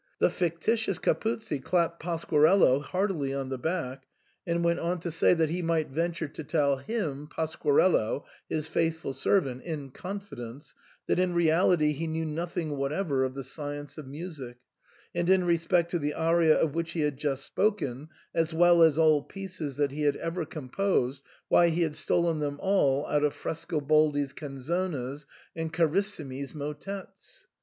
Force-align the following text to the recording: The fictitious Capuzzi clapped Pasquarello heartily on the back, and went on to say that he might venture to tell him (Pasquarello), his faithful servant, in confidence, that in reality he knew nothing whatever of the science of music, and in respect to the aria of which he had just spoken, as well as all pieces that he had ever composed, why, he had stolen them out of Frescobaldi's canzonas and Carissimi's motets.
The 0.17 0.31
fictitious 0.31 0.97
Capuzzi 0.97 1.59
clapped 1.59 1.99
Pasquarello 2.01 2.79
heartily 2.79 3.35
on 3.35 3.49
the 3.49 3.59
back, 3.59 4.07
and 4.47 4.63
went 4.63 4.79
on 4.79 4.99
to 5.01 5.11
say 5.11 5.35
that 5.35 5.51
he 5.51 5.61
might 5.61 5.91
venture 5.91 6.27
to 6.27 6.43
tell 6.43 6.77
him 6.77 7.27
(Pasquarello), 7.27 8.25
his 8.49 8.67
faithful 8.67 9.13
servant, 9.13 9.61
in 9.61 9.91
confidence, 9.91 10.73
that 11.05 11.19
in 11.19 11.35
reality 11.35 11.93
he 11.93 12.07
knew 12.07 12.25
nothing 12.25 12.77
whatever 12.77 13.23
of 13.23 13.35
the 13.35 13.43
science 13.43 13.99
of 13.99 14.07
music, 14.07 14.57
and 15.13 15.29
in 15.29 15.43
respect 15.43 15.91
to 15.91 15.99
the 15.99 16.15
aria 16.15 16.59
of 16.59 16.73
which 16.73 16.93
he 16.93 17.01
had 17.01 17.17
just 17.17 17.45
spoken, 17.45 18.09
as 18.33 18.55
well 18.55 18.81
as 18.81 18.97
all 18.97 19.21
pieces 19.21 19.77
that 19.77 19.91
he 19.91 20.01
had 20.01 20.15
ever 20.15 20.45
composed, 20.45 21.21
why, 21.47 21.69
he 21.69 21.83
had 21.83 21.95
stolen 21.95 22.39
them 22.39 22.59
out 22.63 23.23
of 23.23 23.35
Frescobaldi's 23.35 24.33
canzonas 24.33 25.27
and 25.55 25.71
Carissimi's 25.71 26.55
motets. 26.55 27.45